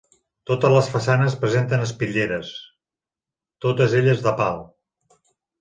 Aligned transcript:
Totes 0.51 0.71
les 0.75 0.87
façanes 0.93 1.35
presenten 1.43 1.83
espitlleres, 1.89 2.51
totes 3.67 3.97
elles 4.01 4.25
de 4.29 4.37
pal. 4.41 4.67